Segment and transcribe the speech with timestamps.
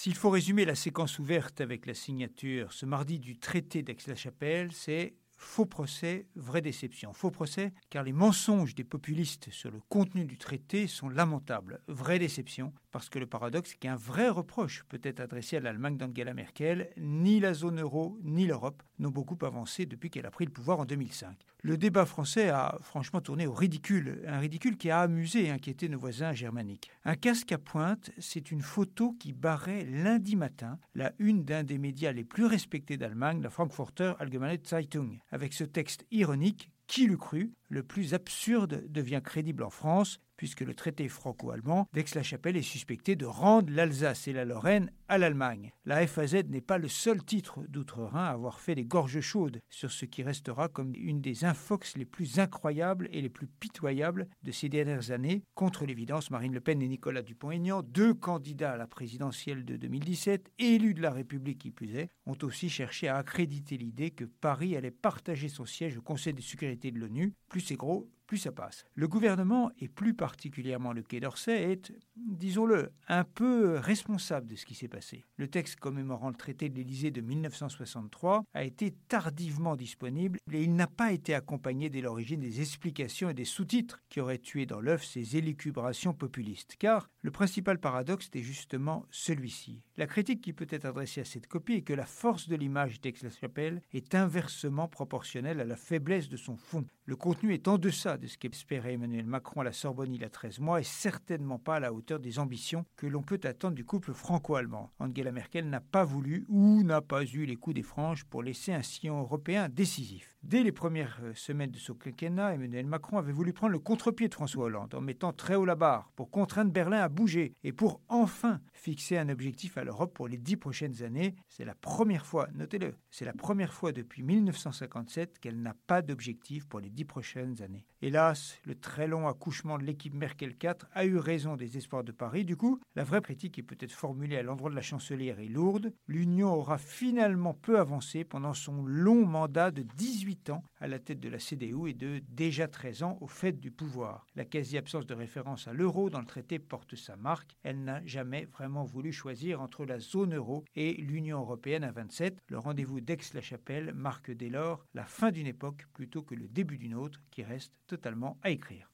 [0.00, 5.16] S'il faut résumer la séquence ouverte avec la signature ce mardi du traité d'Aix-la-Chapelle, c'est
[5.40, 7.12] Faux procès, vraie déception.
[7.12, 11.80] Faux procès, car les mensonges des populistes sur le contenu du traité sont lamentables.
[11.86, 16.34] Vraie déception, parce que le paradoxe qu'un vrai reproche peut être adressé à l'Allemagne d'Angela
[16.34, 16.90] Merkel.
[16.96, 20.80] Ni la zone euro, ni l'Europe n'ont beaucoup avancé depuis qu'elle a pris le pouvoir
[20.80, 21.38] en 2005.
[21.62, 25.88] Le débat français a franchement tourné au ridicule, un ridicule qui a amusé et inquiété
[25.88, 26.90] nos voisins germaniques.
[27.04, 31.78] Un casque à pointe, c'est une photo qui barrait lundi matin la une d'un des
[31.78, 35.18] médias les plus respectés d'Allemagne, la Frankfurter Allgemeine Zeitung.
[35.30, 37.52] Avec ce texte ironique, qui l'eût cru?
[37.68, 43.26] Le plus absurde devient crédible en France puisque le traité franco-allemand d'Aix-la-Chapelle est suspecté de
[43.26, 45.72] rendre l'Alsace et la Lorraine à l'Allemagne.
[45.84, 49.90] La FAZ n'est pas le seul titre d'outre-Rhin à avoir fait des gorges chaudes sur
[49.90, 54.52] ce qui restera comme une des infox les plus incroyables et les plus pitoyables de
[54.52, 55.42] ces dernières années.
[55.54, 60.52] Contre l'évidence, Marine Le Pen et Nicolas Dupont-Aignan, deux candidats à la présidentielle de 2017,
[60.58, 64.76] élus de la République qui plus est, ont aussi cherché à accréditer l'idée que Paris
[64.76, 67.34] allait partager son siège au Conseil de sécurité de l'ONU.
[67.60, 68.84] C'est gros, plus ça passe.
[68.94, 74.66] Le gouvernement, et plus particulièrement le Quai d'Orsay, est, disons-le, un peu responsable de ce
[74.66, 75.24] qui s'est passé.
[75.38, 80.74] Le texte commémorant le traité de l'Élysée de 1963 a été tardivement disponible et il
[80.74, 84.80] n'a pas été accompagné dès l'origine des explications et des sous-titres qui auraient tué dans
[84.80, 86.76] l'œuf ces élucubrations populistes.
[86.78, 89.82] Car le principal paradoxe est justement celui-ci.
[89.96, 93.00] La critique qui peut être adressée à cette copie est que la force de l'image
[93.00, 96.84] d'Aix-la-Chapelle est inversement proportionnelle à la faiblesse de son fond.
[97.06, 100.24] Le contenu est en deçà de ce qu'espérait Emmanuel Macron à la Sorbonne il y
[100.24, 103.74] a 13 mois et certainement pas à la hauteur des ambitions que l'on peut attendre
[103.74, 104.90] du couple franco-allemand.
[104.98, 108.72] Angela Merkel n'a pas voulu ou n'a pas eu les coups des franges pour laisser
[108.72, 110.36] un sillon européen décisif.
[110.48, 114.28] Dès les premières euh, semaines de son quinquennat, Emmanuel Macron avait voulu prendre le contre-pied
[114.28, 117.72] de François Hollande en mettant très haut la barre pour contraindre Berlin à bouger et
[117.74, 121.34] pour enfin fixer un objectif à l'Europe pour les dix prochaines années.
[121.48, 126.66] C'est la première fois, notez-le, c'est la première fois depuis 1957 qu'elle n'a pas d'objectif
[126.66, 127.84] pour les dix prochaines années.
[128.00, 132.12] Hélas, le très long accouchement de l'équipe Merkel 4 a eu raison des espoirs de
[132.12, 132.46] Paris.
[132.46, 135.92] Du coup, la vraie critique est peut-être formulée à l'endroit de la chancelière et lourde.
[136.06, 141.20] L'Union aura finalement peu avancé pendant son long mandat de 18 ans à la tête
[141.20, 144.26] de la CDU et de déjà 13 ans au fait du pouvoir.
[144.34, 147.56] La quasi-absence de référence à l'euro dans le traité porte sa marque.
[147.62, 152.38] Elle n'a jamais vraiment voulu choisir entre la zone euro et l'Union européenne à 27.
[152.48, 156.94] Le rendez-vous d'Aix-la-Chapelle marque dès lors la fin d'une époque plutôt que le début d'une
[156.94, 158.90] autre qui reste totalement à écrire.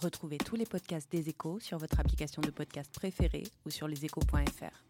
[0.00, 4.89] Retrouvez tous les podcasts des échos sur votre application de podcast préférée ou sur leséchos.fr.